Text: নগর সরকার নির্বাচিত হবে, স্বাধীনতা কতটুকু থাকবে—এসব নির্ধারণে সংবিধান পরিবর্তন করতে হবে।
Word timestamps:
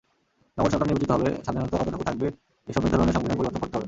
নগর 0.57 0.71
সরকার 0.71 0.87
নির্বাচিত 0.87 1.11
হবে, 1.11 1.29
স্বাধীনতা 1.45 1.67
কতটুকু 1.73 2.03
থাকবে—এসব 2.03 2.81
নির্ধারণে 2.83 3.13
সংবিধান 3.13 3.37
পরিবর্তন 3.37 3.59
করতে 3.59 3.67
হবে। 3.67 3.79